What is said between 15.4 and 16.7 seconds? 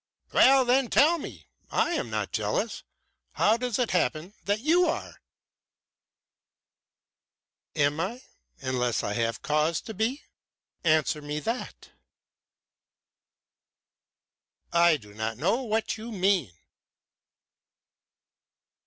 what you mean."